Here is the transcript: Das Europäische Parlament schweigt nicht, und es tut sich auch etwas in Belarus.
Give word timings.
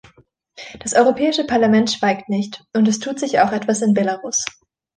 Das 0.79 0.95
Europäische 0.95 1.43
Parlament 1.43 1.91
schweigt 1.91 2.27
nicht, 2.27 2.65
und 2.73 2.87
es 2.87 2.97
tut 2.97 3.19
sich 3.19 3.39
auch 3.39 3.51
etwas 3.51 3.83
in 3.83 3.93
Belarus. 3.93 4.43